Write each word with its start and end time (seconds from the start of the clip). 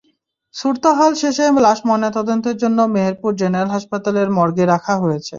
সুরতহাল 0.55 1.11
শেষে 1.21 1.45
লাশ 1.65 1.79
ময়নাতদন্তের 1.87 2.55
জন্য 2.63 2.79
মেহেরপুর 2.93 3.31
জেনারেল 3.41 3.69
হাসপাতালের 3.75 4.27
মর্গে 4.37 4.65
রাখা 4.67 4.93
হয়েছে। 5.03 5.29